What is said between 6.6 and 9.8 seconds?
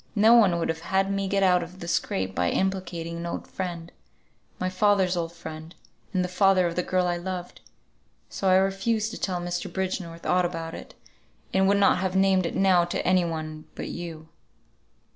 of the girl I loved. So I refused to tell Mr.